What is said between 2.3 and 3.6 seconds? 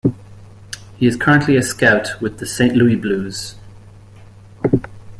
the Saint Louis Blues.